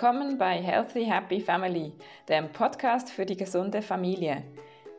[0.00, 1.92] Willkommen bei Healthy Happy Family,
[2.26, 4.44] dem Podcast für die gesunde Familie.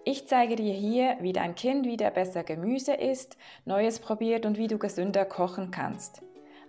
[0.06, 3.36] Ich zeige dir hier, wie dein Kind wieder besser Gemüse isst,
[3.66, 6.22] Neues probiert und wie du gesünder kochen kannst.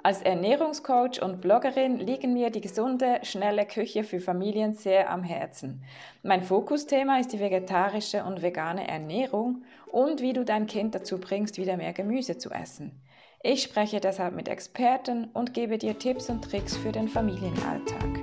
[0.03, 5.85] Als Ernährungscoach und Bloggerin liegen mir die gesunde, schnelle Küche für Familien sehr am Herzen.
[6.23, 11.59] Mein Fokusthema ist die vegetarische und vegane Ernährung und wie du dein Kind dazu bringst,
[11.59, 12.99] wieder mehr Gemüse zu essen.
[13.45, 18.22] Ich spreche deshalb mit Experten und gebe dir Tipps und Tricks für den Familienalltag.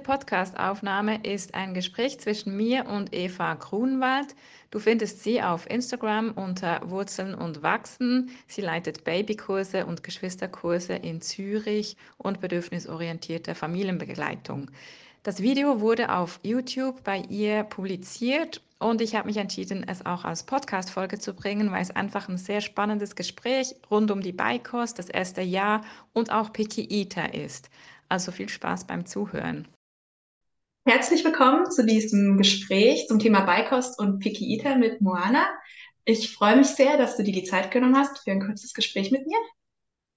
[0.00, 4.34] Podcast-Aufnahme ist ein Gespräch zwischen mir und Eva Grunwald.
[4.70, 8.30] Du findest sie auf Instagram unter Wurzeln und Wachsen.
[8.46, 14.70] Sie leitet Babykurse und Geschwisterkurse in Zürich und bedürfnisorientierte Familienbegleitung.
[15.22, 20.24] Das Video wurde auf YouTube bei ihr publiziert und ich habe mich entschieden, es auch
[20.24, 24.98] als Podcast-Folge zu bringen, weil es einfach ein sehr spannendes Gespräch rund um die Beikost,
[24.98, 25.82] das erste Jahr
[26.14, 27.68] und auch Picky Eater ist.
[28.08, 29.68] Also viel Spaß beim Zuhören.
[30.86, 35.46] Herzlich willkommen zu diesem Gespräch zum Thema Beikost und Picky Eater mit Moana.
[36.06, 39.10] Ich freue mich sehr, dass du dir die Zeit genommen hast für ein kurzes Gespräch
[39.10, 39.36] mit mir.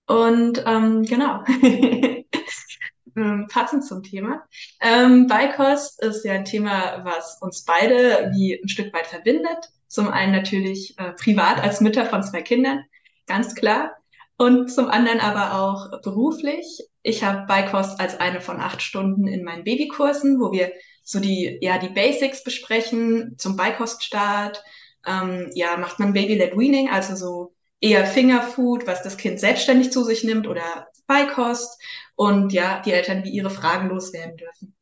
[0.08, 1.44] Und ähm, genau,
[3.18, 4.48] ähm, passend zum Thema.
[4.80, 9.70] Ähm, Beikost ist ja ein Thema, was uns beide wie ein Stück weit verbindet.
[9.88, 12.86] Zum einen natürlich äh, privat als Mütter von zwei Kindern,
[13.28, 13.98] ganz klar
[14.38, 16.84] und zum anderen aber auch beruflich.
[17.04, 20.72] Ich habe Beikost als eine von acht Stunden in meinen Babykursen, wo wir
[21.04, 24.64] so die, ja, die Basics besprechen zum Beikoststart.
[25.06, 30.04] Ähm, ja, macht man Baby-led Weaning, also so eher Fingerfood, was das Kind selbstständig zu
[30.06, 31.82] sich nimmt oder Beikost
[32.16, 34.76] und ja, die Eltern wie ihre Fragen loswerden dürfen.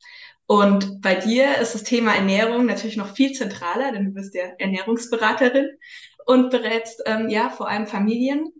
[0.45, 4.43] Und bei dir ist das Thema Ernährung natürlich noch viel zentraler, denn du bist ja
[4.59, 5.69] Ernährungsberaterin
[6.25, 8.51] und berätst ähm, ja vor allem Familien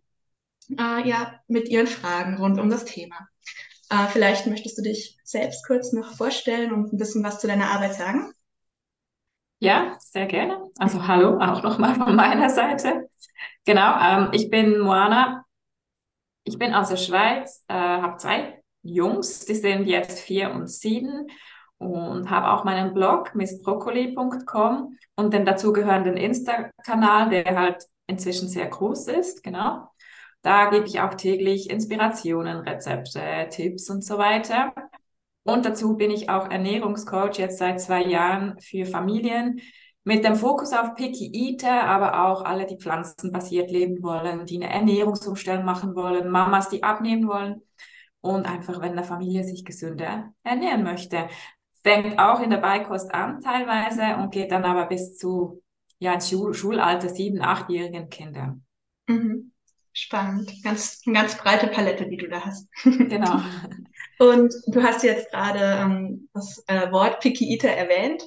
[0.79, 3.27] äh, ja, mit ihren Fragen rund um das Thema.
[3.91, 7.71] Äh, vielleicht möchtest du dich selbst kurz noch vorstellen und ein bisschen was zu deiner
[7.71, 8.31] Arbeit sagen?
[9.59, 10.69] Ja, sehr gerne.
[10.79, 13.09] Also hallo auch nochmal von meiner Seite.
[13.65, 15.43] Genau, ähm, ich bin Moana.
[16.45, 21.27] Ich bin aus der Schweiz, äh, habe zwei Jungs, die sind jetzt vier und sieben
[21.77, 29.09] und habe auch meinen Blog missbroccoli.com und den dazugehörenden Insta-Kanal, der halt inzwischen sehr groß
[29.09, 29.90] ist, genau.
[30.41, 34.73] Da gebe ich auch täglich Inspirationen, Rezepte, Tipps und so weiter.
[35.43, 39.61] Und dazu bin ich auch Ernährungscoach jetzt seit zwei Jahren für Familien
[40.03, 44.73] mit dem Fokus auf Picky Eater, aber auch alle, die pflanzenbasiert leben wollen, die eine
[44.73, 47.61] Ernährungsumstellung machen wollen, Mamas, die abnehmen wollen
[48.21, 51.27] und einfach, wenn eine Familie sich gesünder ernähren möchte.
[51.83, 55.63] Fängt auch in der Beikost an teilweise und geht dann aber bis zu
[55.99, 58.65] ja, Schul Schulalter, sieben, achtjährigen Kindern.
[59.07, 59.50] Mhm.
[59.93, 60.51] Spannend.
[60.63, 62.67] Ganz, eine ganz breite Palette, die du da hast.
[62.83, 63.41] Genau.
[64.19, 68.23] Und du hast jetzt gerade ähm, das äh, Wort Picky Eater erwähnt.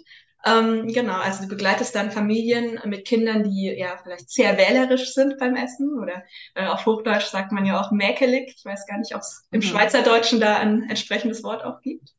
[0.46, 5.38] Ähm, genau, also du begleitest dann Familien mit Kindern, die ja vielleicht sehr wählerisch sind
[5.38, 6.22] beim Essen oder
[6.54, 8.54] äh, auf Hochdeutsch sagt man ja auch mäkelig.
[8.56, 9.62] Ich weiß gar nicht, ob es im mhm.
[9.62, 12.10] Schweizerdeutschen da ein entsprechendes Wort auch gibt.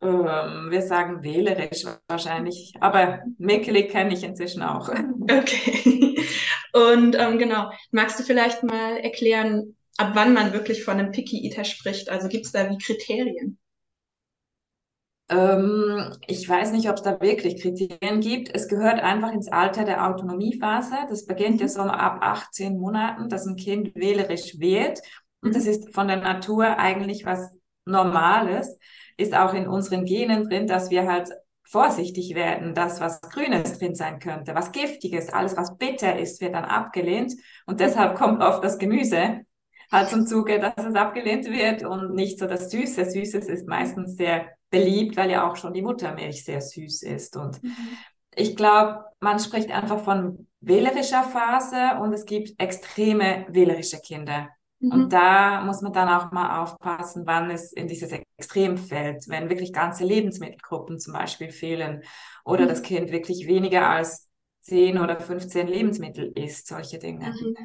[0.00, 4.88] Ähm, wir sagen wählerisch wahrscheinlich, aber mäkelig kenne ich inzwischen auch.
[5.28, 6.14] Okay.
[6.76, 11.46] Und ähm, genau, magst du vielleicht mal erklären, ab wann man wirklich von einem Picky
[11.46, 12.10] Eater spricht?
[12.10, 13.58] Also gibt es da wie Kriterien?
[15.30, 18.54] Ähm, ich weiß nicht, ob es da wirklich Kriterien gibt.
[18.54, 20.96] Es gehört einfach ins Alter der Autonomiephase.
[21.08, 25.00] Das beginnt ja so ab 18 Monaten, dass ein Kind wählerisch wird.
[25.40, 25.70] Und das mhm.
[25.70, 27.56] ist von der Natur eigentlich was
[27.86, 28.78] Normales.
[29.16, 31.30] Ist auch in unseren Genen drin, dass wir halt
[31.68, 36.54] vorsichtig werden, dass was Grünes drin sein könnte, was Giftiges, alles was bitter ist, wird
[36.54, 37.34] dann abgelehnt
[37.66, 39.40] und deshalb kommt oft das Gemüse
[39.90, 43.08] halt zum Zuge, dass es abgelehnt wird und nicht so das Süße.
[43.08, 47.62] Süßes ist meistens sehr beliebt, weil ja auch schon die Muttermilch sehr süß ist und
[47.62, 47.72] mhm.
[48.34, 54.48] ich glaube, man spricht einfach von wählerischer Phase und es gibt extreme wählerische Kinder.
[54.80, 54.92] Mhm.
[54.92, 59.48] Und da muss man dann auch mal aufpassen, wann es in dieses Extrem fällt, wenn
[59.48, 62.02] wirklich ganze Lebensmittelgruppen zum Beispiel fehlen
[62.44, 62.68] oder mhm.
[62.68, 64.28] das Kind wirklich weniger als
[64.62, 67.30] 10 oder 15 Lebensmittel isst, solche Dinge.
[67.30, 67.56] Mhm.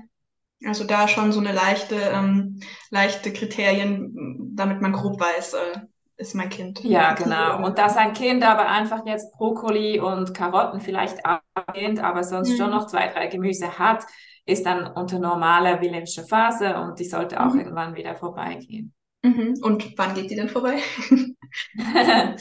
[0.67, 2.59] Also da schon so eine leichte, ähm,
[2.91, 5.79] leichte Kriterien, damit man grob weiß, äh,
[6.17, 6.83] ist mein Kind.
[6.83, 7.65] Ja, genau.
[7.65, 12.57] Und dass ein Kind aber einfach jetzt Brokkoli und Karotten vielleicht ablehnt, aber sonst mhm.
[12.57, 14.05] schon noch zwei, drei Gemüse hat,
[14.45, 17.59] ist dann unter normaler Wilhelmsche Phase und die sollte auch mhm.
[17.59, 18.93] irgendwann wieder vorbeigehen.
[19.23, 19.59] Mhm.
[19.61, 20.79] Und wann geht die denn vorbei?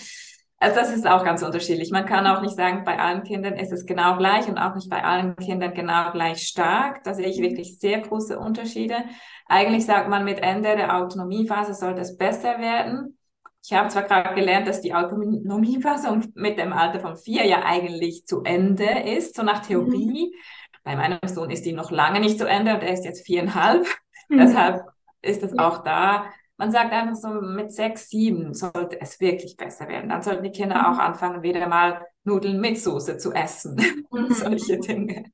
[0.58, 1.90] also das ist auch ganz unterschiedlich.
[1.90, 4.88] Man kann auch nicht sagen, bei allen Kindern ist es genau gleich und auch nicht
[4.88, 7.04] bei allen Kindern genau gleich stark.
[7.04, 7.44] Da sehe ich mhm.
[7.44, 8.96] wirklich sehr große Unterschiede.
[9.46, 13.18] Eigentlich sagt man, mit Ende der Autonomiephase sollte es besser werden.
[13.62, 18.24] Ich habe zwar gerade gelernt, dass die Autonomiephase mit dem Alter von vier ja eigentlich
[18.24, 20.32] zu Ende ist, so nach Theorie.
[20.32, 20.38] Mhm.
[20.82, 23.86] Bei meinem Sohn ist die noch lange nicht zu Ende und er ist jetzt viereinhalb.
[24.28, 24.38] Mhm.
[24.38, 24.84] Deshalb
[25.22, 26.26] ist es auch da.
[26.56, 30.10] Man sagt einfach so, mit sechs, sieben sollte es wirklich besser werden.
[30.10, 30.84] Dann sollten die Kinder mhm.
[30.84, 34.34] auch anfangen, wieder mal Nudeln mit Soße zu essen und mhm.
[34.34, 35.24] solche Dinge.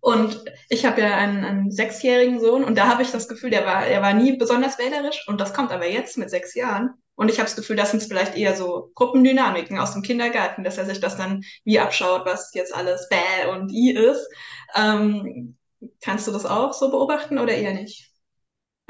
[0.00, 3.66] Und ich habe ja einen, einen sechsjährigen Sohn und da habe ich das Gefühl, der
[3.66, 6.94] war, er war nie besonders wählerisch und das kommt aber jetzt mit sechs Jahren.
[7.14, 10.78] Und ich habe das Gefühl, das sind vielleicht eher so Gruppendynamiken aus dem Kindergarten, dass
[10.78, 14.26] er sich das dann wie abschaut, was jetzt alles bäh und i ist.
[14.74, 15.58] Ähm,
[16.00, 18.09] kannst du das auch so beobachten oder eher nicht?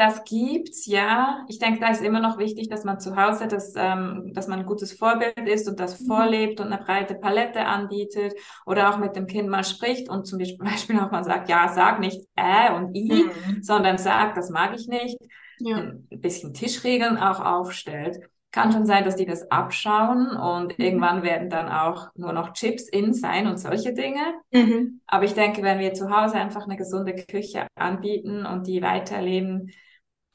[0.01, 1.45] Das gibt's, ja.
[1.47, 4.61] Ich denke, da ist immer noch wichtig, dass man zu Hause, dass, ähm, dass man
[4.61, 6.07] ein gutes Vorbild ist und das mhm.
[6.07, 8.33] vorlebt und eine breite Palette anbietet
[8.65, 12.01] oder auch mit dem Kind mal spricht und zum Beispiel auch mal sagt, ja, sag
[12.01, 13.63] nicht äh und i, mhm.
[13.63, 15.19] sondern sag, das mag ich nicht.
[15.59, 15.77] Ja.
[15.77, 18.21] Ein bisschen Tischregeln auch aufstellt.
[18.53, 20.83] Kann schon sein, dass die das abschauen und mhm.
[20.83, 24.23] irgendwann werden dann auch nur noch Chips in sein und solche Dinge.
[24.51, 25.03] Mhm.
[25.07, 29.71] Aber ich denke, wenn wir zu Hause einfach eine gesunde Küche anbieten und die weiterleben,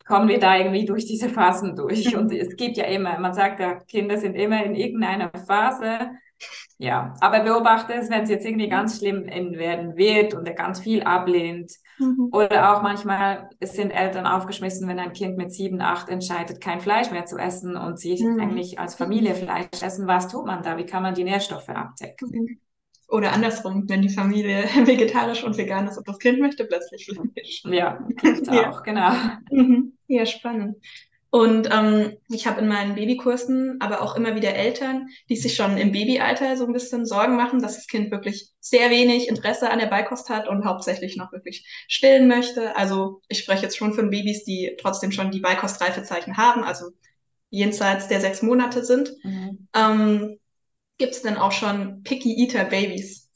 [0.06, 2.16] kommen wir da irgendwie durch diese Phasen durch.
[2.16, 6.12] Und es gibt ja immer, man sagt ja, Kinder sind immer in irgendeiner Phase.
[6.78, 10.80] Ja, aber beobachte es, wenn es jetzt irgendwie ganz schlimm werden wird und er ganz
[10.80, 11.72] viel ablehnt.
[11.98, 12.30] Mhm.
[12.34, 17.12] Oder auch manchmal sind Eltern aufgeschmissen, wenn ein Kind mit sieben, acht entscheidet, kein Fleisch
[17.12, 18.42] mehr zu essen und sie mhm.
[18.42, 20.08] eigentlich als Familie Fleisch essen.
[20.08, 20.78] Was tut man da?
[20.78, 22.30] Wie kann man die Nährstoffe abdecken?
[22.31, 22.60] Mhm.
[23.08, 27.63] Oder andersrum, wenn die Familie vegetarisch und vegan ist und das Kind möchte plötzlich Fleisch.
[27.66, 28.69] Ja, gibt's ja.
[28.69, 29.12] auch, genau.
[29.50, 29.95] Mhm.
[30.07, 30.78] Ja, spannend.
[31.31, 35.78] Und ähm, ich habe in meinen Babykursen aber auch immer wieder Eltern, die sich schon
[35.78, 39.80] im Babyalter so ein bisschen Sorgen machen, dass das Kind wirklich sehr wenig Interesse an
[39.80, 42.75] der Beikost hat und hauptsächlich noch wirklich stillen möchte.
[42.78, 46.92] Also ich spreche jetzt schon von Babys, die trotzdem schon die Beikostreifezeichen haben, also
[47.50, 49.12] jenseits der sechs Monate sind.
[49.24, 49.68] Mhm.
[49.75, 50.40] Ähm,
[50.98, 53.30] Gibt es denn auch schon Picky Eater Babies?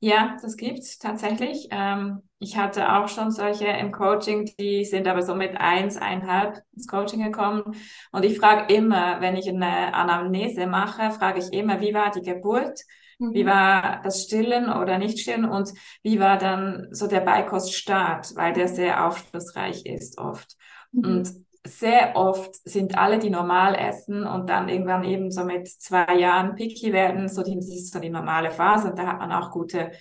[0.00, 1.68] Ja, das gibt's tatsächlich.
[1.70, 6.62] Ähm, ich hatte auch schon solche im Coaching, die sind aber so mit eins, einhalb
[6.74, 7.74] ins Coaching gekommen.
[8.12, 12.20] Und ich frage immer, wenn ich eine Anamnese mache, frage ich immer, wie war die
[12.20, 12.80] Geburt?
[13.18, 13.32] Mhm.
[13.32, 18.52] Wie war das Stillen oder nicht Stillen und wie war dann so der Beikoststart, weil
[18.52, 20.54] der sehr aufschlussreich ist oft.
[20.92, 21.04] Mhm.
[21.04, 21.30] Und
[21.66, 26.56] sehr oft sind alle, die normal essen und dann irgendwann eben so mit zwei Jahren
[26.56, 29.50] picky werden, so die, das ist so die normale Phase und da hat man auch
[29.50, 29.92] gute,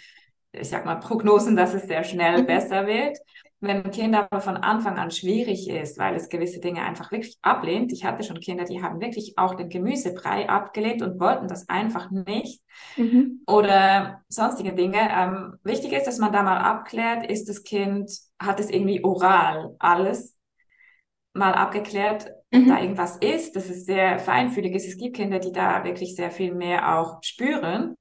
[0.54, 2.46] ich sag mal, Prognosen, dass es sehr schnell mhm.
[2.46, 3.18] besser wird.
[3.60, 7.38] Wenn ein Kind aber von Anfang an schwierig ist, weil es gewisse Dinge einfach wirklich
[7.42, 11.70] ablehnt, ich hatte schon Kinder, die haben wirklich auch den Gemüsebrei abgelehnt und wollten das
[11.70, 12.62] einfach nicht
[12.98, 13.42] mhm.
[13.48, 15.00] oder sonstige Dinge.
[15.10, 19.76] Ähm, wichtig ist, dass man da mal abklärt, ist das Kind, hat es irgendwie oral
[19.80, 20.38] alles
[21.34, 22.68] mal abgeklärt, mhm.
[22.68, 24.88] da irgendwas ist, dass es sehr feinfühlig ist.
[24.88, 27.96] Es gibt Kinder, die da wirklich sehr viel mehr auch spüren.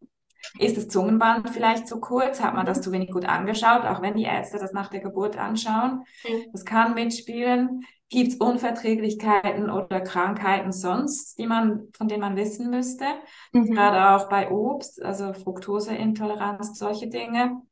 [0.59, 2.43] Ist das Zungenband vielleicht zu kurz?
[2.43, 3.85] Hat man das zu wenig gut angeschaut?
[3.85, 6.05] Auch wenn die Ärzte das nach der Geburt anschauen.
[6.25, 6.53] Mhm.
[6.53, 7.83] Das kann mitspielen.
[8.09, 13.07] Gibt es Unverträglichkeiten oder Krankheiten sonst, die man, von denen man wissen müsste?
[13.53, 13.73] Mhm.
[13.73, 17.63] Gerade auch bei Obst, also Fructoseintoleranz, solche Dinge.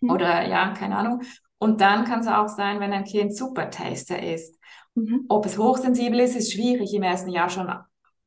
[0.00, 0.10] Mhm.
[0.10, 1.22] Oder ja, keine Ahnung.
[1.58, 4.56] Und dann kann es auch sein, wenn ein Kind Supertaster ist.
[4.94, 5.24] Mhm.
[5.28, 7.68] Ob es hochsensibel ist, ist schwierig im ersten Jahr schon.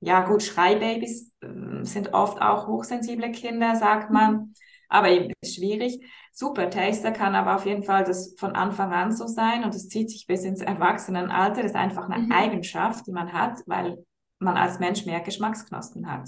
[0.02, 4.54] Ja gut, Schreibabys äh, sind oft auch hochsensible Kinder, sagt man.
[4.90, 6.06] Aber eben ist schwierig.
[6.34, 9.88] Super Taster kann aber auf jeden Fall das von Anfang an so sein und es
[9.88, 11.62] zieht sich bis ins Erwachsenenalter.
[11.62, 12.32] Das ist einfach eine mhm.
[12.32, 14.04] Eigenschaft, die man hat, weil
[14.40, 16.28] man als Mensch mehr Geschmacksknospen hat.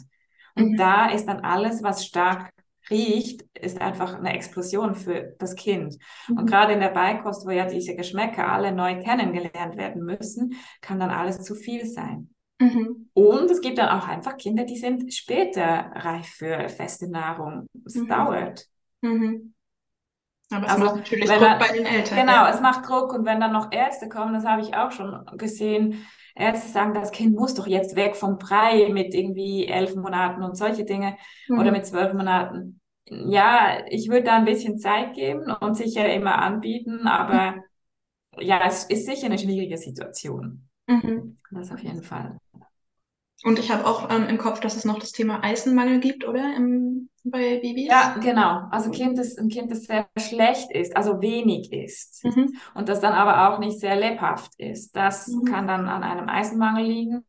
[0.56, 0.78] Und mhm.
[0.78, 2.54] da ist dann alles, was stark
[2.90, 5.98] riecht, ist einfach eine Explosion für das Kind.
[6.28, 6.38] Mhm.
[6.38, 11.00] Und gerade in der Beikost, wo ja diese Geschmäcker alle neu kennengelernt werden müssen, kann
[11.00, 12.33] dann alles zu viel sein.
[12.60, 13.10] Mhm.
[13.14, 17.68] Und es gibt dann auch einfach Kinder, die sind später reif für feste Nahrung.
[17.86, 18.08] Es mhm.
[18.08, 18.66] dauert.
[19.02, 19.54] Mhm.
[20.52, 22.18] Aber es also, macht natürlich Druck man, bei den Eltern.
[22.20, 22.50] Genau, ja.
[22.50, 23.14] es macht Druck.
[23.14, 26.06] Und wenn dann noch Ärzte kommen, das habe ich auch schon gesehen,
[26.36, 30.58] Ärzte sagen, das Kind muss doch jetzt weg vom Brei mit irgendwie elf Monaten und
[30.58, 31.18] solche Dinge
[31.48, 31.60] mhm.
[31.60, 32.80] oder mit zwölf Monaten.
[33.08, 37.56] Ja, ich würde da ein bisschen Zeit geben und sicher immer anbieten, aber
[38.40, 40.70] ja, es ist sicher eine schwierige Situation.
[40.88, 41.38] Mhm.
[41.52, 42.40] Das auf jeden Fall.
[43.44, 46.56] Und ich habe auch ähm, im Kopf, dass es noch das Thema Eisenmangel gibt, oder?
[46.56, 47.88] Im, bei Babys?
[47.88, 48.68] Ja, genau.
[48.72, 52.56] Also kind, das, ein Kind, das sehr schlecht ist, also wenig ist Mhm.
[52.76, 55.46] und das dann aber auch nicht sehr lebhaft ist, das Mhm.
[55.46, 57.26] kann dann an einem Eisenmangel liegen,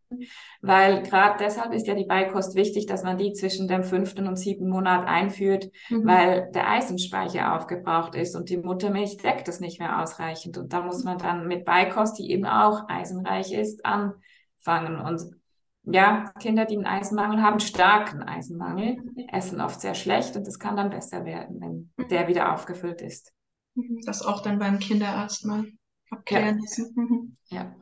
[0.61, 4.37] weil gerade deshalb ist ja die Beikost wichtig, dass man die zwischen dem fünften und
[4.37, 6.07] siebten Monat einführt, Mhm.
[6.07, 10.59] weil der Eisenspeicher aufgebraucht ist und die Muttermilch deckt das nicht mehr ausreichend.
[10.59, 15.01] Und da muss man dann mit Beikost, die eben auch eisenreich ist, anfangen.
[15.01, 15.23] Und
[15.87, 18.97] ja, Kinder, die einen Eisenmangel haben, starken Eisenmangel,
[19.33, 21.61] essen oft sehr schlecht und es kann dann besser werden,
[21.97, 23.33] wenn der wieder aufgefüllt ist.
[23.75, 24.01] Mhm.
[24.07, 25.67] Das auch dann beim Kinderarzt mal
[26.11, 26.93] abklären lassen.
[26.97, 27.37] Mhm.
[27.49, 27.75] Ja.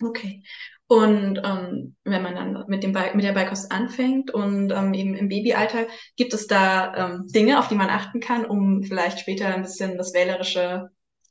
[0.00, 0.42] Okay.
[0.86, 5.28] Und ähm, wenn man dann mit dem mit der Beikost anfängt und ähm, eben im
[5.28, 9.62] Babyalter, gibt es da ähm, Dinge, auf die man achten kann, um vielleicht später ein
[9.62, 10.90] bisschen das Wählerische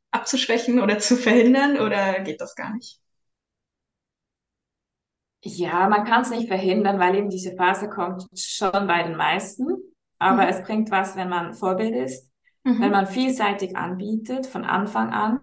[0.10, 3.00] abzuschwächen oder zu verhindern, oder geht das gar nicht?
[5.44, 9.76] Ja, man kann es nicht verhindern, weil eben diese Phase kommt schon bei den meisten.
[10.20, 10.50] Aber Mhm.
[10.50, 12.30] es bringt was, wenn man Vorbild ist,
[12.64, 12.80] Mhm.
[12.82, 15.40] wenn man vielseitig anbietet von Anfang an.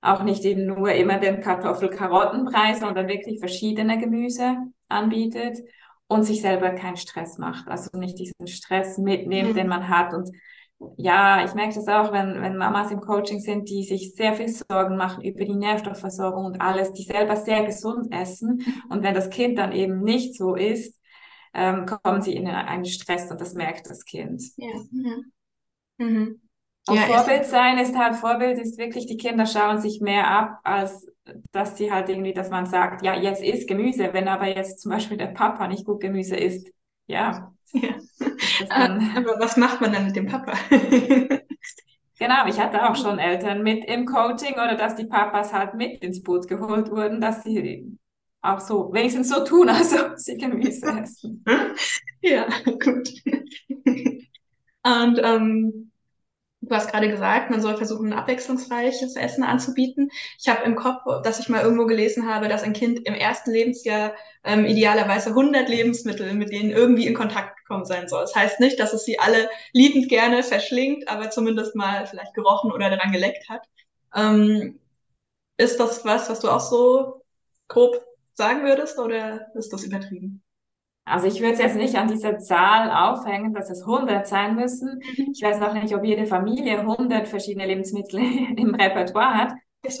[0.00, 4.56] Auch nicht eben nur immer den Kartoffel-Karotten-Brei, sondern wirklich verschiedene Gemüse
[4.88, 5.58] anbietet
[6.08, 7.68] und sich selber keinen Stress macht.
[7.68, 9.54] Also nicht diesen Stress mitnimmt, Mhm.
[9.54, 10.12] den man hat.
[10.14, 10.30] Und
[10.96, 14.48] ja, ich merke das auch, wenn, wenn Mamas im Coaching sind, die sich sehr viel
[14.48, 18.64] Sorgen machen über die Nährstoffversorgung und alles, die selber sehr gesund essen.
[18.88, 20.98] Und wenn das Kind dann eben nicht so ist,
[21.54, 24.42] ähm, kommen sie in einen Stress und das merkt das Kind.
[24.56, 25.16] Ja, ja.
[25.98, 26.40] Mhm.
[26.86, 30.58] Und Ja, Vorbild sein ist halt, Vorbild ist wirklich, die Kinder schauen sich mehr ab,
[30.64, 31.06] als
[31.52, 34.90] dass sie halt irgendwie, dass man sagt, ja, jetzt isst Gemüse, wenn aber jetzt zum
[34.90, 36.68] Beispiel der Papa nicht gut Gemüse isst,
[37.10, 37.94] ja, Ja.
[38.68, 40.52] dann, Aber was macht man dann mit dem Papa?
[42.18, 46.02] genau, ich hatte auch schon Eltern mit im Coaching oder dass die Papas halt mit
[46.02, 47.96] ins Boot geholt wurden, dass sie
[48.42, 51.44] auch so, wenigstens so tun, als ob sie Gemüse essen.
[52.22, 53.08] Ja, gut.
[54.82, 55.90] Und ähm,
[56.62, 60.10] du hast gerade gesagt, man soll versuchen, ein abwechslungsreiches Essen anzubieten.
[60.38, 63.50] Ich habe im Kopf, dass ich mal irgendwo gelesen habe, dass ein Kind im ersten
[63.50, 64.14] Lebensjahr
[64.44, 68.22] ähm, idealerweise 100 Lebensmittel mit denen irgendwie in Kontakt gekommen sein soll.
[68.22, 72.72] Das heißt nicht, dass es sie alle liebend gerne verschlingt, aber zumindest mal vielleicht gerochen
[72.72, 73.66] oder daran geleckt hat.
[74.14, 74.78] Ähm,
[75.58, 77.22] ist das was, was du auch so
[77.68, 80.42] grob sagen würdest oder ist das übertrieben?
[81.04, 85.00] Also ich würde es jetzt nicht an dieser Zahl aufhängen, dass es 100 sein müssen.
[85.32, 88.20] Ich weiß noch nicht, ob jede Familie 100 verschiedene Lebensmittel
[88.56, 89.52] im Repertoire hat.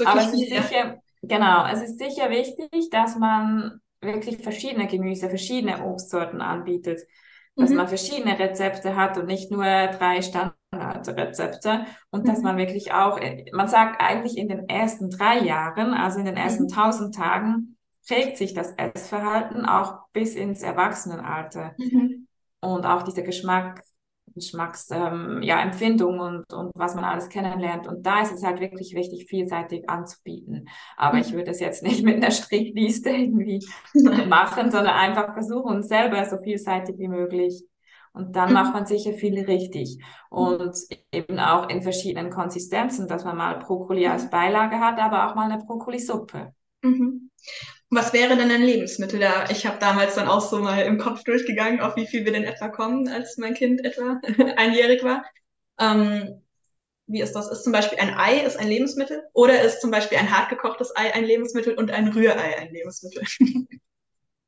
[0.02, 0.62] Aber es ist ja.
[0.70, 7.00] sicher, genau, es ist sicher wichtig, dass man wirklich verschiedene Gemüse, verschiedene Obstsorten anbietet,
[7.58, 7.76] dass Mhm.
[7.76, 12.44] man verschiedene Rezepte hat und nicht nur drei Standardrezepte und dass Mhm.
[12.44, 13.18] man wirklich auch,
[13.52, 16.68] man sagt eigentlich in den ersten drei Jahren, also in den ersten Mhm.
[16.68, 17.76] tausend Tagen,
[18.10, 22.26] prägt sich das Essverhalten auch bis ins Erwachsenenalter Mhm.
[22.60, 23.82] und auch diese Geschmack,
[24.34, 27.88] Geschmacks, ähm, ja, Empfindung und, und was man alles kennenlernt.
[27.88, 30.68] Und da ist es halt wirklich wichtig, vielseitig anzubieten.
[30.96, 31.34] Aber ich Mhm.
[31.34, 33.66] würde es jetzt nicht mit einer Strichliste irgendwie
[34.28, 37.64] machen, sondern einfach versuchen, selber so vielseitig wie möglich.
[38.12, 38.74] Und dann macht Mhm.
[38.74, 39.98] man sicher viel richtig.
[40.30, 40.74] Und
[41.12, 44.30] eben auch in verschiedenen Konsistenzen, dass man mal Brokkoli als Mhm.
[44.30, 46.54] Beilage hat, aber auch mal eine Brokkolisuppe.
[46.82, 47.30] Mhm.
[47.90, 49.50] Was wäre denn ein Lebensmittel da?
[49.50, 52.44] Ich habe damals dann auch so mal im Kopf durchgegangen, auf wie viel wir denn
[52.44, 54.20] etwa kommen, als mein Kind etwa
[54.56, 55.24] einjährig war.
[55.80, 56.42] Ähm,
[57.08, 57.50] wie ist das?
[57.50, 61.14] Ist zum Beispiel ein Ei ist ein Lebensmittel oder ist zum Beispiel ein hartgekochtes Ei
[61.14, 63.24] ein Lebensmittel und ein Rührei ein Lebensmittel?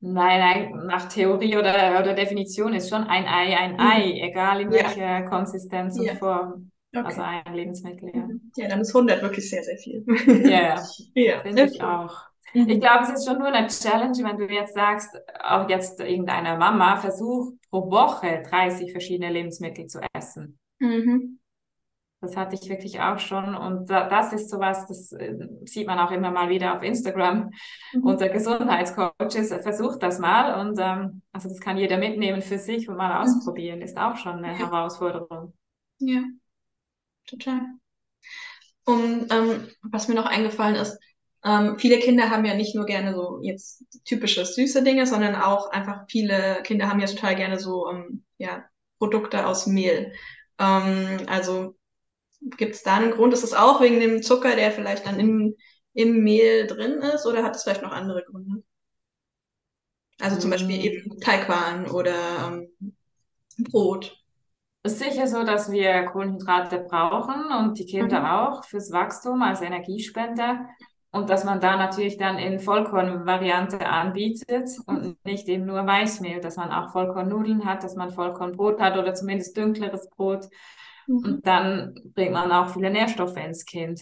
[0.00, 0.40] Nein,
[0.72, 3.80] nein, nach Theorie oder, oder Definition ist schon ein Ei ein Mhm.
[3.80, 4.72] Ei, egal in Ja.
[4.72, 6.18] welcher Konsistenz und Ja.
[6.18, 6.71] Form.
[6.94, 7.42] Also Okay.
[7.46, 8.26] ein Lebensmittel, ja.
[8.26, 8.52] Mhm.
[8.56, 10.04] Ja, dann ist 100 wirklich sehr, sehr viel.
[11.14, 12.14] Ja, finde ich auch.
[12.54, 12.80] Ich Mhm.
[12.80, 15.08] glaube, es ist schon nur eine Challenge, wenn du jetzt sagst,
[15.42, 20.58] auch jetzt irgendeiner Mama, versuch pro Woche 30 verschiedene Lebensmittel zu essen.
[20.80, 21.38] Mhm.
[22.20, 23.54] Das hatte ich wirklich auch schon.
[23.56, 25.34] Und da, das ist sowas, das äh,
[25.64, 27.50] sieht man auch immer mal wieder auf Instagram
[27.94, 28.04] Mhm.
[28.04, 29.48] unter Gesundheitscoaches.
[29.62, 30.60] Versucht das mal.
[30.60, 33.80] Und ähm, also das kann jeder mitnehmen für sich und mal ausprobieren.
[33.80, 34.58] Ist auch schon eine Ja.
[34.58, 35.54] Herausforderung.
[35.98, 36.22] Ja,
[37.26, 37.78] total.
[38.84, 40.98] Und ähm, was mir noch eingefallen ist,
[41.44, 45.70] ähm, viele Kinder haben ja nicht nur gerne so jetzt typische süße Dinge, sondern auch
[45.70, 48.64] einfach viele Kinder haben ja total gerne so ähm, ja,
[48.98, 50.12] Produkte aus Mehl.
[50.58, 51.76] Ähm, also
[52.58, 53.34] gibt es da einen Grund?
[53.34, 55.56] Ist es auch wegen dem Zucker, der vielleicht dann im,
[55.94, 58.62] im Mehl drin ist, oder hat es vielleicht noch andere Gründe?
[60.20, 60.80] Also zum Beispiel Mm.
[60.80, 62.96] eben Teigwaren oder ähm,
[63.58, 64.21] Brot.
[64.84, 68.26] Es ist sicher so, dass wir Kohlenhydrate brauchen und die Kinder Mhm.
[68.26, 70.66] auch fürs Wachstum als Energiespender.
[71.12, 76.56] Und dass man da natürlich dann in Vollkornvariante anbietet und nicht eben nur Weißmehl, dass
[76.56, 80.48] man auch Vollkornnudeln hat, dass man Vollkornbrot hat oder zumindest dünkleres Brot.
[81.06, 81.16] Mhm.
[81.24, 84.00] Und dann bringt man auch viele Nährstoffe ins Kind.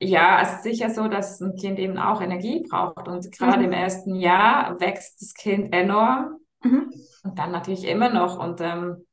[0.00, 3.08] Ja, es ist sicher so, dass ein Kind eben auch Energie braucht.
[3.08, 3.64] Und gerade mhm.
[3.64, 6.36] im ersten Jahr wächst das Kind enorm.
[6.62, 6.92] Mhm.
[7.24, 8.38] Und dann natürlich immer noch.
[8.38, 9.04] Und ähm,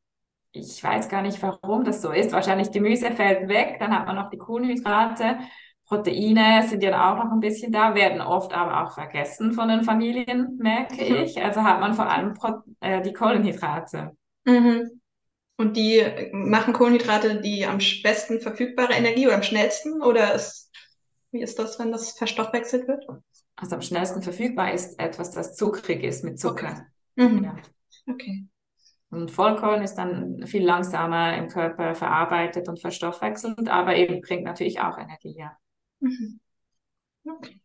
[0.51, 2.31] ich weiß gar nicht, warum das so ist.
[2.31, 5.39] Wahrscheinlich Gemüse fällt weg, dann hat man noch die Kohlenhydrate.
[5.86, 9.84] Proteine sind ja auch noch ein bisschen da, werden oft aber auch vergessen von den
[9.84, 11.24] Familien, merke mhm.
[11.24, 11.41] ich.
[11.41, 14.15] Also hat man vor allem Pro äh, die Kohlenhydrate.
[14.46, 15.01] Mhm.
[15.58, 20.01] Und die machen Kohlenhydrate die am besten verfügbare Energie oder am schnellsten?
[20.01, 20.72] Oder ist,
[21.31, 23.05] wie ist das, wenn das verstoffwechselt wird?
[23.55, 26.88] Also am schnellsten verfügbar ist etwas, das zuckrig ist mit Zucker.
[27.17, 27.29] Okay.
[27.29, 27.43] Mhm.
[27.43, 27.55] Ja.
[28.10, 28.48] okay.
[29.11, 34.79] Und Vollkorn ist dann viel langsamer im Körper verarbeitet und verstoffwechselnd, aber eben bringt natürlich
[34.79, 35.51] auch Energie, ja.
[35.99, 36.39] Mhm.
[37.27, 37.59] Okay.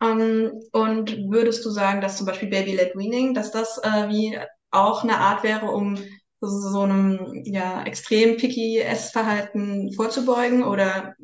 [0.00, 4.38] Um, ähm, und würdest du sagen, dass zum Beispiel Baby-led Weaning, dass das äh, wie
[4.70, 5.96] auch eine Art wäre, um
[6.40, 11.14] so, so einem ja, extrem picky Essverhalten vorzubeugen oder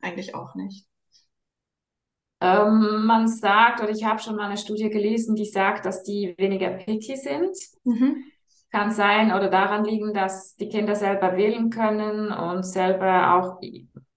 [0.00, 0.86] eigentlich auch nicht?
[2.40, 6.34] Ähm, man sagt, oder ich habe schon mal eine Studie gelesen, die sagt, dass die
[6.38, 7.56] weniger picky sind.
[7.82, 8.24] Mhm
[8.70, 13.60] kann sein oder daran liegen, dass die Kinder selber wählen können und selber auch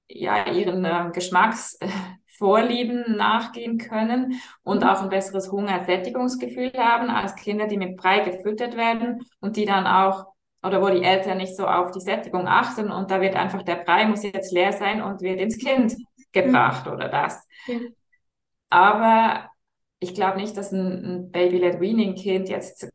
[0.08, 4.90] ja, ihren äh, Geschmacksvorlieben nachgehen können und mhm.
[4.90, 9.88] auch ein besseres Hungersättigungsgefühl haben als Kinder, die mit Brei gefüttert werden und die dann
[9.88, 10.26] auch
[10.64, 13.78] oder wo die Eltern nicht so auf die Sättigung achten und da wird einfach der
[13.78, 15.96] Brei muss jetzt leer sein und wird ins Kind
[16.32, 16.94] gebracht mhm.
[16.94, 17.48] oder das.
[17.68, 17.96] Mhm.
[18.70, 19.50] Aber
[20.00, 22.88] ich glaube nicht, dass ein, ein Baby-led Weaning Kind jetzt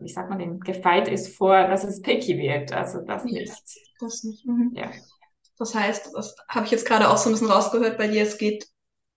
[0.00, 2.72] wie sagt man dem, gefeit ist vor, dass es picky wird.
[2.72, 3.52] Also das nicht.
[4.00, 4.46] Das nicht.
[4.46, 4.72] Mhm.
[4.74, 4.90] Ja.
[5.58, 8.38] Das heißt, das habe ich jetzt gerade auch so ein bisschen rausgehört bei dir, es
[8.38, 8.66] geht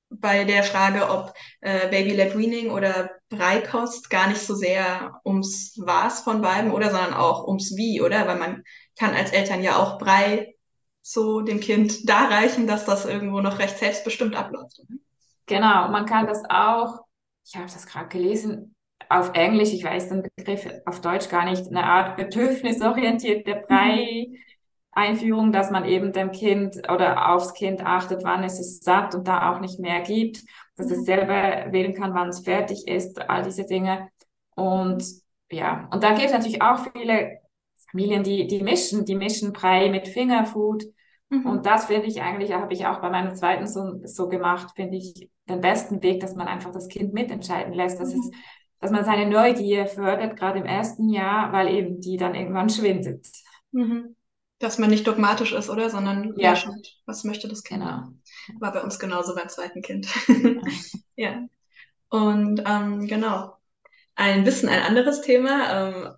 [0.09, 6.21] bei der Frage, ob äh, Baby-led Weaning oder Breikost gar nicht so sehr ums Was
[6.21, 8.27] von beiden oder, sondern auch ums Wie, oder?
[8.27, 8.63] Weil man
[8.97, 10.53] kann als Eltern ja auch Brei
[11.01, 14.79] so dem Kind darreichen, dass das irgendwo noch recht selbstbestimmt abläuft.
[14.79, 14.99] Oder?
[15.45, 16.99] Genau, man kann das auch,
[17.45, 18.75] ich habe das gerade gelesen,
[19.09, 25.71] auf Englisch, ich weiß den Begriff auf Deutsch gar nicht, eine Art bedürfnisorientierte Brei-Einführung, dass
[25.71, 29.59] man eben dem Kind oder aufs Kind achtet, wann es es satt und da auch
[29.59, 30.43] nicht mehr gibt,
[30.75, 34.09] dass es selber wählen kann, wann es fertig ist, all diese Dinge.
[34.55, 35.03] Und
[35.51, 37.39] ja, und da gibt es natürlich auch viele
[37.91, 40.83] Familien, die, die mischen, die mischen Brei mit Fingerfood.
[41.29, 41.45] Mhm.
[41.45, 44.97] Und das finde ich eigentlich, habe ich auch bei meinem zweiten Sohn so gemacht, finde
[44.97, 48.19] ich den besten Weg, dass man einfach das Kind mitentscheiden lässt, dass mhm.
[48.19, 48.31] es
[48.83, 53.25] dass man seine Neugier fördert, gerade im ersten Jahr, weil eben die dann irgendwann schwindet.
[53.71, 54.17] Mhm.
[54.59, 55.89] Dass man nicht dogmatisch ist, oder?
[55.89, 56.53] Sondern ja.
[56.57, 57.79] Schaut, was möchte das Kind?
[57.79, 58.09] Genau.
[58.59, 60.09] War bei uns genauso beim zweiten Kind.
[61.15, 61.45] ja.
[62.09, 63.55] Und ähm, genau.
[64.15, 65.87] Ein bisschen ein anderes Thema.
[65.87, 66.13] Ähm,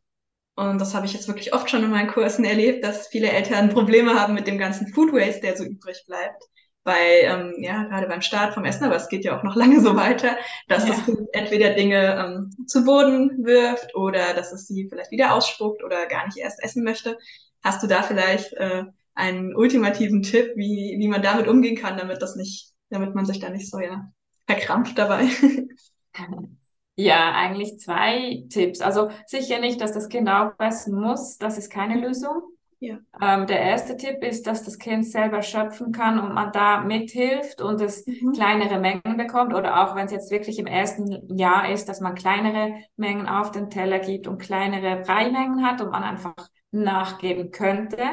[0.55, 3.69] und das habe ich jetzt wirklich oft schon in meinen Kursen erlebt, dass viele Eltern
[3.69, 6.43] Probleme haben mit dem ganzen Food Waste, der so übrig bleibt
[6.85, 9.81] bei, ähm, ja, gerade beim Start vom Essen, aber es geht ja auch noch lange
[9.81, 10.37] so weiter,
[10.69, 10.93] dass ja.
[10.93, 16.05] Kind entweder Dinge ähm, zu Boden wirft oder dass es sie vielleicht wieder ausspuckt oder
[16.05, 17.17] gar nicht erst essen möchte.
[17.63, 18.83] Hast du da vielleicht äh,
[19.15, 23.39] einen ultimativen Tipp, wie, wie man damit umgehen kann, damit das nicht, damit man sich
[23.39, 24.09] da nicht so ja
[24.45, 25.27] verkrampft dabei?
[26.97, 28.79] Ja, eigentlich zwei Tipps.
[28.79, 32.54] Also sicher nicht, dass das Kind aufessen muss, das ist keine Lösung.
[32.79, 32.97] Ja.
[33.21, 37.61] Ähm, der erste Tipp ist, dass das Kind selber schöpfen kann und man da mithilft
[37.61, 38.33] und es mhm.
[38.33, 42.15] kleinere Mengen bekommt oder auch wenn es jetzt wirklich im ersten Jahr ist, dass man
[42.15, 46.35] kleinere Mengen auf den Teller gibt und kleinere Breimengen hat und man einfach
[46.71, 48.03] nachgeben könnte.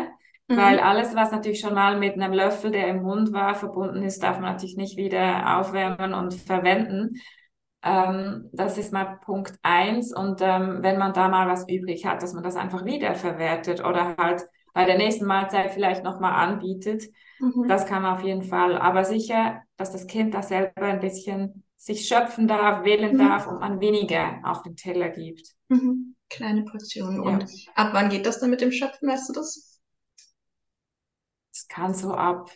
[0.49, 0.57] Mhm.
[0.57, 4.23] Weil alles, was natürlich schon mal mit einem Löffel, der im Mund war, verbunden ist,
[4.23, 7.21] darf man natürlich nicht wieder aufwärmen und verwenden.
[7.83, 10.15] Ähm, das ist mal Punkt eins.
[10.15, 14.17] Und ähm, wenn man da mal was übrig hat, dass man das einfach wiederverwertet oder
[14.17, 14.43] halt
[14.73, 17.05] bei der nächsten Mahlzeit vielleicht nochmal anbietet.
[17.41, 17.67] Mhm.
[17.69, 18.79] Das kann man auf jeden Fall.
[18.79, 23.19] Aber sicher, dass das Kind da selber ein bisschen sich schöpfen darf, wählen mhm.
[23.19, 25.49] darf und man weniger auf den Teller gibt.
[25.69, 26.15] Mhm.
[26.31, 27.23] Kleine Portionen.
[27.23, 27.29] Ja.
[27.29, 29.81] Und ab wann geht das dann mit dem Schöpfen, weißt du das?
[31.53, 32.51] Es kann so ab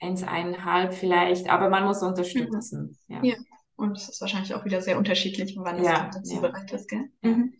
[0.00, 2.96] eins, eineinhalb vielleicht, aber man muss unterstützen.
[3.08, 3.14] Mhm.
[3.14, 3.22] Ja.
[3.22, 3.34] ja.
[3.76, 6.40] Und es ist wahrscheinlich auch wieder sehr unterschiedlich, wann das ja, dazu ja.
[6.40, 7.10] bereit ist, gell?
[7.22, 7.54] Mhm.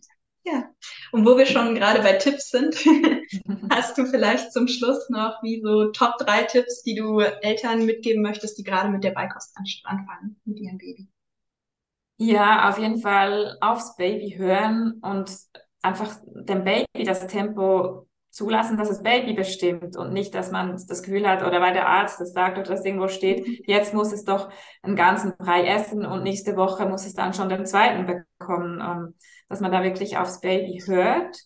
[0.45, 0.69] Ja.
[1.11, 2.75] Und wo wir schon gerade bei Tipps sind,
[3.69, 8.21] hast du vielleicht zum Schluss noch wie so Top 3 Tipps, die du Eltern mitgeben
[8.21, 11.09] möchtest, die gerade mit der Beikost anfangen, mit ihrem Baby?
[12.17, 15.35] Ja, auf jeden Fall aufs Baby hören und
[15.81, 18.04] einfach dem Baby das Tempo
[18.35, 21.87] zulassen, dass das Baby bestimmt und nicht, dass man das Gefühl hat oder weil der
[21.87, 24.49] Arzt das sagt oder das irgendwo steht, jetzt muss es doch
[24.81, 29.13] einen ganzen Brei essen und nächste Woche muss es dann schon den zweiten bekommen, ähm,
[29.47, 31.37] dass man da wirklich aufs Baby hört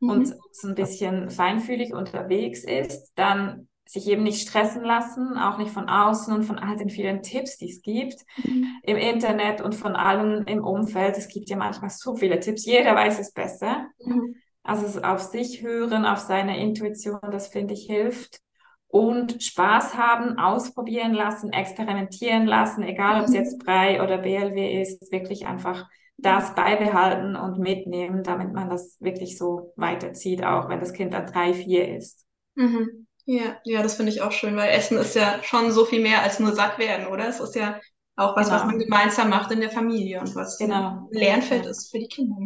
[0.00, 0.08] mhm.
[0.08, 5.70] und so ein bisschen feinfühlig unterwegs ist, dann sich eben nicht stressen lassen, auch nicht
[5.70, 8.68] von außen und von all den vielen Tipps, die es gibt mhm.
[8.84, 11.18] im Internet und von allen im Umfeld.
[11.18, 13.86] Es gibt ja manchmal so viele Tipps, jeder weiß es besser.
[14.02, 14.34] Mhm.
[14.68, 18.40] Also auf sich hören, auf seine Intuition, das finde ich hilft.
[18.86, 23.36] Und Spaß haben, ausprobieren lassen, experimentieren lassen, egal ob es mhm.
[23.36, 29.38] jetzt Brei oder BLW ist, wirklich einfach das beibehalten und mitnehmen, damit man das wirklich
[29.38, 32.26] so weiterzieht, auch wenn das Kind dann drei, vier ist.
[32.54, 33.06] Mhm.
[33.24, 36.22] Ja, ja, das finde ich auch schön, weil Essen ist ja schon so viel mehr
[36.22, 37.26] als nur satt werden, oder?
[37.26, 37.80] Es ist ja
[38.16, 38.58] auch was, genau.
[38.58, 41.08] was man gemeinsam macht in der Familie und was genau.
[41.10, 41.70] ein Lernfeld ja.
[41.70, 42.36] ist für die Kinder.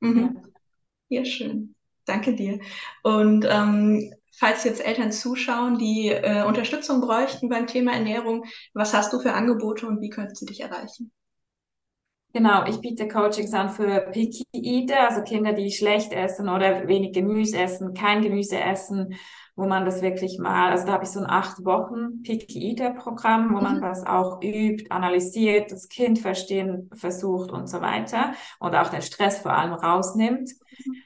[0.00, 0.18] Mhm.
[0.34, 0.42] Ja.
[1.10, 1.74] Ja, schön.
[2.06, 2.60] Danke dir.
[3.02, 9.12] Und ähm, falls jetzt Eltern zuschauen, die äh, Unterstützung bräuchten beim Thema Ernährung, was hast
[9.12, 11.12] du für Angebote und wie könnten sie dich erreichen?
[12.32, 17.12] Genau, ich biete Coachings an für Picky Eater, also Kinder, die schlecht essen oder wenig
[17.12, 19.16] Gemüse essen, kein Gemüse essen
[19.60, 22.90] wo man das wirklich mal, also da habe ich so ein acht Wochen Picky Eater
[22.90, 23.62] Programm, wo mhm.
[23.62, 29.02] man das auch übt, analysiert, das Kind verstehen versucht und so weiter und auch den
[29.02, 30.50] Stress vor allem rausnimmt.
[30.50, 30.96] Mhm.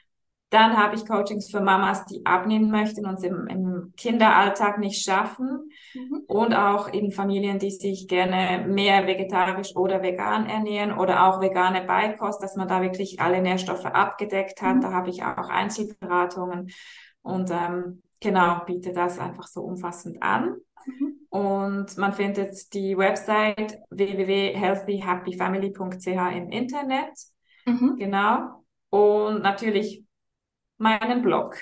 [0.51, 5.03] Dann habe ich Coachings für Mamas, die abnehmen möchten und es im, im Kinderalltag nicht
[5.03, 5.71] schaffen.
[5.93, 6.23] Mhm.
[6.27, 11.81] Und auch eben Familien, die sich gerne mehr vegetarisch oder vegan ernähren oder auch vegane
[11.81, 14.77] Beikost, dass man da wirklich alle Nährstoffe abgedeckt hat.
[14.77, 14.81] Mhm.
[14.81, 16.71] Da habe ich auch Einzelberatungen.
[17.23, 20.57] Und ähm, genau, biete das einfach so umfassend an.
[20.85, 21.15] Mhm.
[21.29, 27.11] Und man findet die Website www.healthyhappyfamily.ch im Internet.
[27.65, 27.95] Mhm.
[27.97, 28.63] Genau.
[28.89, 30.04] Und natürlich
[30.77, 31.57] meinen Blog.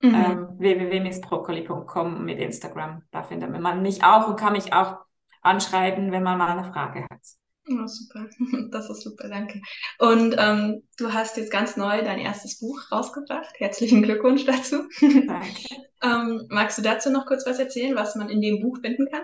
[0.00, 0.14] Mhm.
[0.14, 3.02] Ähm, www.missbroccoli.com mit Instagram.
[3.10, 4.98] Da findet man mich auch und kann mich auch
[5.42, 7.20] anschreiben, wenn man mal eine Frage hat.
[7.68, 8.26] Oh, super.
[8.70, 9.60] Das ist super, danke.
[9.98, 13.54] Und ähm, du hast jetzt ganz neu dein erstes Buch rausgebracht.
[13.58, 14.84] Herzlichen Glückwunsch dazu.
[15.00, 15.62] Danke.
[16.02, 19.22] ähm, magst du dazu noch kurz was erzählen, was man in dem Buch finden kann?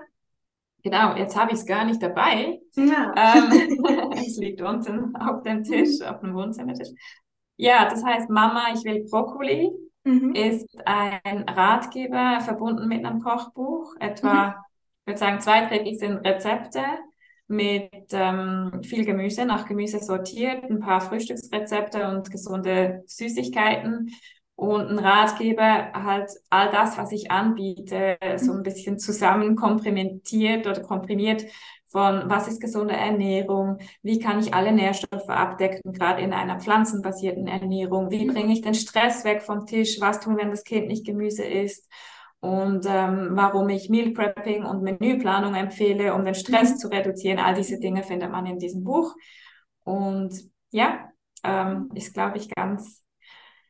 [0.82, 2.58] Genau, jetzt habe ich es gar nicht dabei.
[2.74, 3.14] Ja.
[3.16, 6.88] Ähm, es liegt unten auf dem Tisch, auf dem Wohnzimmertisch.
[7.56, 9.70] Ja, das heißt Mama, ich will Brokkoli.
[10.04, 10.34] Mhm.
[10.34, 13.94] Ist ein Ratgeber verbunden mit einem Kochbuch.
[14.00, 14.54] Etwa, mhm.
[15.00, 16.82] ich würde sagen, zwei Drittel sind Rezepte
[17.46, 24.10] mit ähm, viel Gemüse, nach Gemüse sortiert, ein paar Frühstücksrezepte und gesunde Süßigkeiten
[24.54, 31.44] und ein Ratgeber halt all das, was ich anbiete, so ein bisschen zusammen oder komprimiert
[31.92, 37.46] von was ist gesunde Ernährung, wie kann ich alle Nährstoffe abdecken, gerade in einer pflanzenbasierten
[37.46, 41.06] Ernährung, wie bringe ich den Stress weg vom Tisch, was tun, wenn das Kind nicht
[41.06, 41.88] Gemüse isst
[42.40, 46.76] und ähm, warum ich Meal Prepping und Menüplanung empfehle, um den Stress mhm.
[46.78, 47.38] zu reduzieren.
[47.38, 49.14] All diese Dinge findet man in diesem Buch.
[49.84, 50.34] Und
[50.70, 51.10] ja,
[51.44, 53.04] ähm, ist, glaube ich, ganz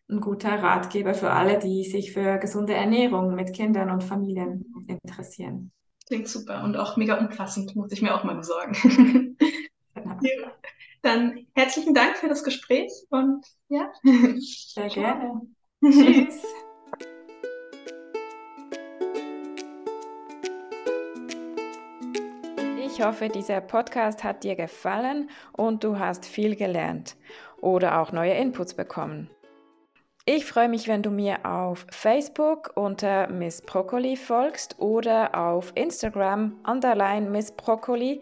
[0.08, 5.72] ein guter Ratgeber für alle, die sich für gesunde Ernährung mit Kindern und Familien interessieren.
[6.12, 9.35] Klingt super und auch mega umfassend, muss ich mir auch mal besorgen.
[9.96, 10.53] ja.
[11.01, 13.90] Dann herzlichen Dank für das Gespräch und ja.
[14.38, 15.40] Sehr gerne.
[15.83, 16.42] Tschüss.
[22.85, 27.16] Ich hoffe, dieser Podcast hat dir gefallen und du hast viel gelernt
[27.62, 29.31] oder auch neue Inputs bekommen.
[30.24, 36.61] Ich freue mich, wenn du mir auf Facebook unter Miss Broccoli folgst oder auf Instagram
[36.64, 38.20] underline Miss Broccoli